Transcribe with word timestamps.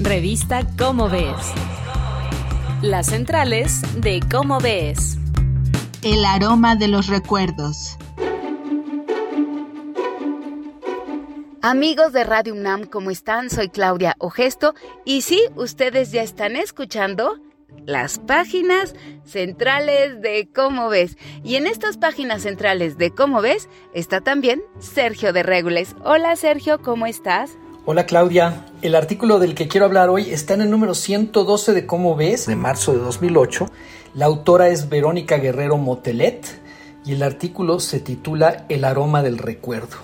Revista 0.00 0.64
Cómo 0.78 1.08
Ves. 1.08 1.52
Las 2.82 3.06
centrales 3.06 3.82
de 4.00 4.20
Cómo 4.30 4.60
Ves. 4.60 5.18
El 6.04 6.24
aroma 6.24 6.76
de 6.76 6.86
los 6.86 7.08
recuerdos. 7.08 7.98
Amigos 11.62 12.12
de 12.12 12.22
Radio 12.22 12.54
UNAM, 12.54 12.84
¿cómo 12.84 13.10
están? 13.10 13.50
Soy 13.50 13.70
Claudia 13.70 14.14
Ogesto 14.20 14.74
y 15.04 15.22
sí, 15.22 15.42
ustedes 15.56 16.12
ya 16.12 16.22
están 16.22 16.54
escuchando 16.54 17.40
las 17.84 18.20
páginas 18.20 18.94
centrales 19.24 20.22
de 20.22 20.48
Cómo 20.54 20.90
Ves. 20.90 21.18
Y 21.42 21.56
en 21.56 21.66
estas 21.66 21.96
páginas 21.96 22.42
centrales 22.42 22.98
de 22.98 23.10
Cómo 23.10 23.42
Ves 23.42 23.68
está 23.94 24.20
también 24.20 24.62
Sergio 24.78 25.32
de 25.32 25.42
Regules. 25.42 25.96
Hola 26.04 26.36
Sergio, 26.36 26.80
¿cómo 26.82 27.06
estás? 27.06 27.58
Hola 27.90 28.04
Claudia, 28.04 28.66
el 28.82 28.94
artículo 28.94 29.38
del 29.38 29.54
que 29.54 29.66
quiero 29.66 29.86
hablar 29.86 30.10
hoy 30.10 30.28
está 30.28 30.52
en 30.52 30.60
el 30.60 30.70
número 30.70 30.94
112 30.94 31.72
de 31.72 31.86
Cómo 31.86 32.16
ves, 32.16 32.44
de 32.44 32.54
marzo 32.54 32.92
de 32.92 32.98
2008. 32.98 33.66
La 34.12 34.26
autora 34.26 34.68
es 34.68 34.90
Verónica 34.90 35.38
Guerrero 35.38 35.78
Motelet 35.78 36.46
y 37.06 37.12
el 37.12 37.22
artículo 37.22 37.80
se 37.80 38.00
titula 38.00 38.66
El 38.68 38.84
aroma 38.84 39.22
del 39.22 39.38
recuerdo. 39.38 39.96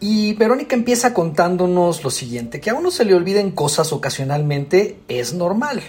Y 0.00 0.34
Verónica 0.34 0.76
empieza 0.76 1.14
contándonos 1.14 2.04
lo 2.04 2.10
siguiente, 2.10 2.60
que 2.60 2.68
a 2.68 2.74
uno 2.74 2.90
se 2.90 3.06
le 3.06 3.14
olviden 3.14 3.52
cosas 3.52 3.90
ocasionalmente 3.94 5.00
es 5.08 5.32
normal. 5.32 5.82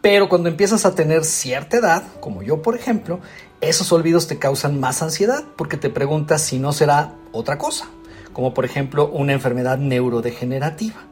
Pero 0.00 0.30
cuando 0.30 0.48
empiezas 0.48 0.86
a 0.86 0.94
tener 0.94 1.26
cierta 1.26 1.76
edad, 1.76 2.04
como 2.20 2.42
yo 2.42 2.62
por 2.62 2.74
ejemplo, 2.74 3.20
esos 3.60 3.92
olvidos 3.92 4.28
te 4.28 4.38
causan 4.38 4.80
más 4.80 5.02
ansiedad 5.02 5.44
porque 5.58 5.76
te 5.76 5.90
preguntas 5.90 6.40
si 6.40 6.58
no 6.58 6.72
será 6.72 7.12
otra 7.32 7.58
cosa 7.58 7.86
como 8.32 8.54
por 8.54 8.64
ejemplo 8.64 9.08
una 9.08 9.32
enfermedad 9.32 9.78
neurodegenerativa. 9.78 11.06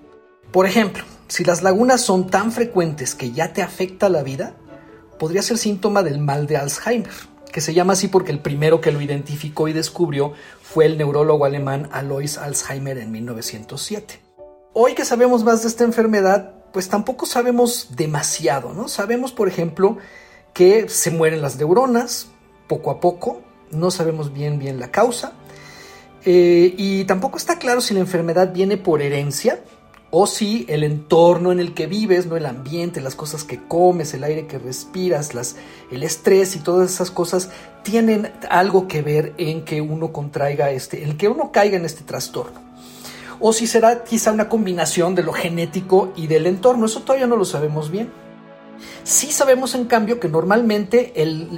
Por 0.52 0.66
ejemplo, 0.66 1.04
si 1.28 1.44
las 1.44 1.62
lagunas 1.62 2.00
son 2.00 2.28
tan 2.28 2.50
frecuentes 2.50 3.14
que 3.14 3.32
ya 3.32 3.52
te 3.52 3.62
afecta 3.62 4.08
la 4.08 4.22
vida, 4.22 4.54
podría 5.18 5.42
ser 5.42 5.58
síntoma 5.58 6.02
del 6.02 6.18
mal 6.18 6.46
de 6.46 6.56
Alzheimer, 6.56 7.12
que 7.52 7.60
se 7.60 7.74
llama 7.74 7.92
así 7.92 8.08
porque 8.08 8.32
el 8.32 8.40
primero 8.40 8.80
que 8.80 8.90
lo 8.90 9.00
identificó 9.00 9.68
y 9.68 9.72
descubrió 9.72 10.32
fue 10.62 10.86
el 10.86 10.98
neurólogo 10.98 11.44
alemán 11.44 11.88
Alois 11.92 12.38
Alzheimer 12.38 12.98
en 12.98 13.12
1907. 13.12 14.20
Hoy 14.72 14.94
que 14.94 15.04
sabemos 15.04 15.44
más 15.44 15.62
de 15.62 15.68
esta 15.68 15.84
enfermedad, 15.84 16.54
pues 16.72 16.88
tampoco 16.88 17.26
sabemos 17.26 17.88
demasiado, 17.96 18.72
¿no? 18.72 18.88
Sabemos, 18.88 19.32
por 19.32 19.48
ejemplo, 19.48 19.98
que 20.52 20.88
se 20.88 21.10
mueren 21.10 21.42
las 21.42 21.56
neuronas 21.56 22.28
poco 22.68 22.90
a 22.90 23.00
poco, 23.00 23.42
no 23.70 23.90
sabemos 23.90 24.32
bien 24.32 24.58
bien 24.58 24.78
la 24.78 24.90
causa, 24.90 25.32
eh, 26.24 26.74
y 26.76 27.04
tampoco 27.04 27.38
está 27.38 27.58
claro 27.58 27.80
si 27.80 27.94
la 27.94 28.00
enfermedad 28.00 28.52
viene 28.52 28.76
por 28.76 29.02
herencia 29.02 29.60
o 30.10 30.26
si 30.26 30.66
el 30.68 30.82
entorno 30.82 31.52
en 31.52 31.60
el 31.60 31.72
que 31.72 31.86
vives, 31.86 32.26
¿no? 32.26 32.36
el 32.36 32.46
ambiente, 32.46 33.00
las 33.00 33.14
cosas 33.14 33.44
que 33.44 33.62
comes, 33.62 34.12
el 34.12 34.24
aire 34.24 34.46
que 34.46 34.58
respiras, 34.58 35.34
las, 35.34 35.56
el 35.90 36.02
estrés 36.02 36.56
y 36.56 36.58
todas 36.58 36.92
esas 36.92 37.10
cosas 37.10 37.50
tienen 37.84 38.32
algo 38.50 38.88
que 38.88 39.02
ver 39.02 39.34
en 39.38 39.64
que 39.64 39.80
uno 39.80 40.12
contraiga 40.12 40.70
este, 40.70 41.04
en 41.04 41.16
que 41.16 41.28
uno 41.28 41.52
caiga 41.52 41.76
en 41.76 41.84
este 41.84 42.02
trastorno. 42.02 42.60
O 43.38 43.52
si 43.52 43.66
será 43.66 44.04
quizá 44.04 44.32
una 44.32 44.48
combinación 44.48 45.14
de 45.14 45.22
lo 45.22 45.32
genético 45.32 46.12
y 46.16 46.26
del 46.26 46.46
entorno, 46.46 46.86
eso 46.86 47.00
todavía 47.00 47.26
no 47.26 47.36
lo 47.36 47.44
sabemos 47.44 47.90
bien. 47.90 48.10
Sí 49.04 49.32
sabemos 49.32 49.74
en 49.74 49.86
cambio 49.86 50.20
que 50.20 50.28
normalmente 50.28 51.12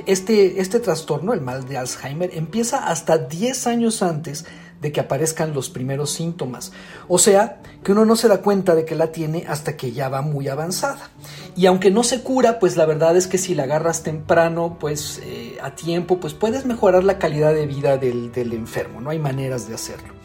este, 0.07 0.61
este 0.61 0.81
trastorno, 0.81 1.33
el 1.33 1.41
mal 1.41 1.67
de 1.69 1.79
Alzheimer, 1.79 2.31
empieza 2.35 2.87
hasta 2.87 3.19
10 3.19 3.67
años 3.67 4.03
antes 4.03 4.45
de 4.83 4.91
que 4.91 5.01
aparezcan 5.01 5.55
los 5.55 5.71
primeros 5.71 6.11
síntomas. 6.11 6.73
O 7.09 7.19
sea, 7.19 7.63
que 7.85 7.93
uno 7.93 8.05
no 8.05 8.17
se 8.17 8.27
da 8.27 8.43
cuenta 8.43 8.75
de 8.75 8.85
que 8.85 8.97
la 8.97 9.13
tiene 9.13 9.45
hasta 9.49 9.77
que 9.77 9.93
ya 9.93 10.09
va 10.09 10.23
muy 10.23 10.49
avanzada. 10.49 11.11
Y 11.57 11.67
aunque 11.67 11.93
no 11.93 12.03
se 12.03 12.23
cura, 12.23 12.59
pues 12.59 12.77
la 12.77 12.85
verdad 12.85 13.17
es 13.17 13.29
que 13.29 13.39
si 13.39 13.55
la 13.55 13.63
agarras 13.63 14.03
temprano, 14.03 14.77
pues 14.81 15.21
eh, 15.23 15.57
a 15.63 15.77
tiempo, 15.77 16.19
pues 16.19 16.35
puedes 16.35 16.67
mejorar 16.67 17.05
la 17.05 17.19
calidad 17.19 17.55
de 17.55 17.67
vida 17.67 17.97
del, 17.97 18.33
del 18.33 18.53
enfermo. 18.53 19.01
No 19.01 19.11
hay 19.11 19.21
maneras 19.21 19.69
de 19.69 19.75
hacerlo. 19.75 20.22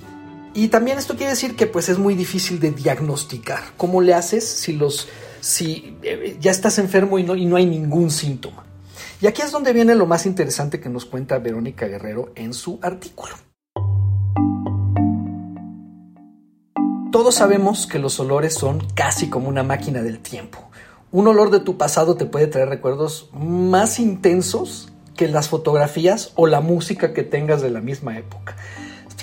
Y 0.53 0.69
también 0.69 0.97
esto 0.97 1.16
quiere 1.16 1.31
decir 1.31 1.56
que 1.56 1.68
pues 1.68 1.90
es 1.90 1.97
muy 1.97 2.16
difícil 2.16 2.59
de 2.59 2.72
diagnosticar. 2.72 3.62
¿Cómo 3.78 4.02
le 4.02 4.13
haces 4.13 4.47
si 4.47 4.74
los 4.74 5.08
si 5.41 5.97
eh, 6.03 6.38
ya 6.40 6.52
estás 6.52 6.78
enfermo 6.80 7.19
y 7.19 7.24
no, 7.24 7.35
y 7.35 7.46
no 7.46 7.56
hay 7.56 7.66
ningún 7.66 8.09
síntoma. 8.12 8.66
Y 9.22 9.28
aquí 9.28 9.41
es 9.41 9.52
donde 9.52 9.74
viene 9.74 9.96
lo 9.96 10.06
más 10.06 10.25
interesante 10.25 10.80
que 10.80 10.90
nos 10.90 11.06
cuenta 11.06 11.40
Verónica 11.40 11.88
Guerrero 11.88 12.31
en 12.35 12.53
su 12.53 12.80
artículo. 12.81 13.35
Todos 17.12 17.35
sabemos 17.35 17.88
que 17.88 18.00
los 18.00 18.19
olores 18.19 18.53
son 18.53 18.85
casi 18.94 19.29
como 19.29 19.47
una 19.47 19.64
máquina 19.64 20.03
del 20.03 20.19
tiempo. 20.19 20.69
Un 21.12 21.28
olor 21.28 21.50
de 21.50 21.62
tu 21.62 21.78
pasado 21.78 22.16
te 22.16 22.25
puede 22.25 22.47
traer 22.47 22.69
recuerdos 22.69 23.29
más 23.34 24.00
intensos 24.00 24.91
que 25.16 25.28
las 25.28 25.50
fotografías 25.50 26.34
o 26.35 26.46
la 26.46 26.62
música 26.62 27.14
que 27.14 27.24
tengas 27.24 27.62
de 27.62 27.72
la 27.72 27.81
misma 27.81 28.18
época. 28.18 28.56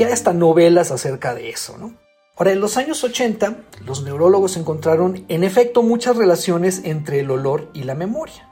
Hay 0.02 0.10
hasta 0.10 0.32
novelas 0.32 0.90
acerca 0.90 1.34
de 1.34 1.50
eso, 1.50 1.78
¿no? 1.78 1.94
Ahora, 2.36 2.50
en 2.50 2.60
los 2.60 2.76
años 2.76 3.04
80, 3.04 3.58
los 3.86 4.02
neurólogos 4.02 4.56
encontraron 4.56 5.24
en 5.28 5.44
efecto 5.44 5.84
muchas 5.84 6.16
relaciones 6.16 6.80
entre 6.82 7.20
el 7.20 7.30
olor 7.30 7.70
y 7.74 7.84
la 7.84 7.94
memoria, 7.94 8.48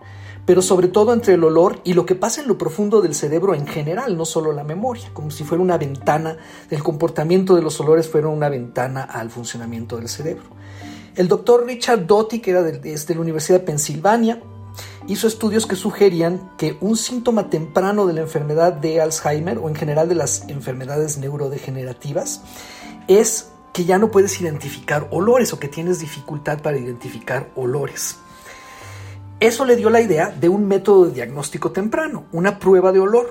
pero 0.47 0.63
sobre 0.63 0.87
todo 0.87 1.13
entre 1.13 1.35
el 1.35 1.43
olor 1.43 1.81
y 1.83 1.95
lo 1.95 2.07
que 2.07 2.15
pasa 2.15 2.43
en 2.43 2.47
lo 2.47 2.59
profundo 2.59 3.03
del 3.03 3.17
cerebro 3.17 3.57
en 3.57 3.67
general, 3.67 4.17
no 4.17 4.25
solo 4.25 4.53
la 4.53 4.63
memoria, 4.63 5.11
como 5.13 5.33
si 5.33 5.43
fuera 5.43 5.65
una 5.65 5.79
ventana, 5.79 6.37
el 6.71 6.81
comportamiento 6.81 7.57
de 7.57 7.63
los 7.63 7.81
olores 7.81 8.09
fuera 8.09 8.29
una 8.29 8.49
ventana 8.49 9.03
al 9.03 9.31
funcionamiento 9.31 9.97
del 9.97 10.09
cerebro. 10.09 10.45
El 11.17 11.27
doctor 11.27 11.67
Richard 11.67 12.07
Doty, 12.07 12.39
que 12.39 12.53
era 12.53 12.63
de, 12.63 12.79
de 12.79 13.15
la 13.15 13.21
Universidad 13.21 13.59
de 13.59 13.67
Pensilvania, 13.67 14.41
hizo 15.07 15.27
estudios 15.27 15.67
que 15.67 15.77
sugerían 15.77 16.51
que 16.57 16.77
un 16.81 16.97
síntoma 16.97 17.51
temprano 17.51 18.07
de 18.07 18.15
la 18.15 18.21
enfermedad 18.21 18.73
de 18.73 19.01
Alzheimer 19.01 19.59
o 19.59 19.69
en 19.69 19.75
general 19.75 20.09
de 20.09 20.15
las 20.15 20.49
enfermedades 20.49 21.19
neurodegenerativas 21.19 22.43
es 23.09 23.51
que 23.73 23.85
ya 23.85 23.99
no 23.99 24.11
puedes 24.11 24.41
identificar 24.41 25.09
olores 25.11 25.53
o 25.53 25.59
que 25.59 25.69
tienes 25.69 25.99
dificultad 25.99 26.61
para 26.61 26.79
identificar 26.79 27.51
olores. 27.57 28.19
Eso 29.41 29.65
le 29.65 29.77
dio 29.77 29.91
la 29.91 30.01
idea 30.01 30.29
de 30.29 30.49
un 30.49 30.67
método 30.69 31.07
de 31.07 31.13
diagnóstico 31.13 31.73
temprano, 31.73 32.27
una 32.33 32.59
prueba 32.59 32.93
de 32.93 33.01
olor. 33.01 33.31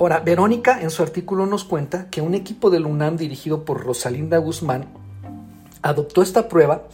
Ahora, 0.00 0.20
Verónica 0.20 0.80
en 0.80 0.90
su 0.90 1.02
artículo 1.02 1.46
nos 1.46 1.64
cuenta 1.64 2.10
que 2.10 2.20
un 2.20 2.34
equipo 2.34 2.70
del 2.70 2.86
UNAM 2.86 3.16
dirigido 3.16 3.64
por 3.64 3.84
Rosalinda 3.84 4.38
Guzmán 4.38 4.86
adoptó 5.80 6.22
esta 6.22 6.48
prueba 6.48 6.88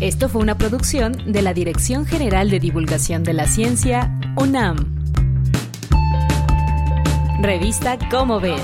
Esto 0.00 0.28
fue 0.28 0.42
una 0.42 0.58
producción 0.58 1.32
de 1.32 1.42
la 1.42 1.54
Dirección 1.54 2.06
General 2.06 2.50
de 2.50 2.60
Divulgación 2.60 3.22
de 3.22 3.32
la 3.32 3.46
Ciencia, 3.46 4.12
UNAM. 4.36 4.76
Revista 7.40 7.98
Cómo 8.10 8.40
ves. 8.40 8.62